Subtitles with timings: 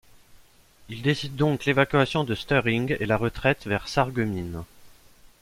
[0.89, 4.63] Il décide donc l'évacuation de Stiring et la retraite vers Sarreguemines.